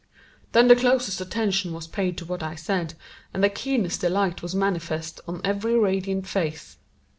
Then 0.53 0.67
the 0.67 0.75
closest 0.75 1.21
attention 1.21 1.73
was 1.73 1.85
paid 1.85 2.17
to 2.17 2.25
what 2.25 2.41
I 2.41 2.55
said, 2.55 2.95
and 3.35 3.43
the 3.43 3.49
keenest 3.51 4.01
delight 4.01 4.41
was 4.41 4.55
manifest 4.55 5.21
on 5.27 5.41
every 5.43 5.77
radiant 5.77 6.25
face. 6.25 6.77